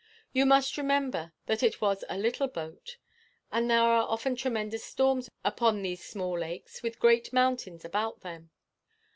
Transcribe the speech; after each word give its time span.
You 0.33 0.47
must 0.47 0.79
remember 0.79 1.31
that 1.45 1.61
it 1.61 1.79
was 1.79 2.03
a 2.09 2.17
little 2.17 2.47
boat; 2.47 2.97
and 3.51 3.69
there 3.69 3.83
are 3.83 4.09
often 4.09 4.35
tremendous 4.35 4.83
storms 4.83 5.29
upon 5.45 5.83
these 5.83 6.03
small 6.03 6.39
lakes 6.39 6.81
with 6.81 6.97
great 6.99 7.31
mountains 7.31 7.85
about 7.85 8.21
them. 8.21 8.49